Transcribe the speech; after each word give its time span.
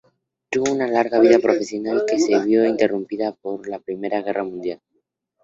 Tuvo 0.49 0.73
una 0.73 0.87
larga 0.87 1.19
vida 1.19 1.37
profesional, 1.37 2.05
que 2.09 2.17
se 2.17 2.39
vio 2.43 2.65
interrumpida 2.65 3.33
por 3.35 3.67
la 3.67 3.77
Primera 3.77 4.23
Guerra 4.23 4.43
Mundial. 4.43 4.81